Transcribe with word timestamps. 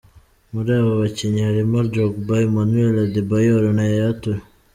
Muri 0.53 0.69
abo 0.79 0.91
bakinnyi 1.01 1.41
harimo: 1.49 1.77
Drogba, 1.91 2.33
Emmanuel 2.47 2.95
Adebayor 3.05 3.63
na 3.75 3.83
yaya 3.91 4.11
Touré. 4.21 4.41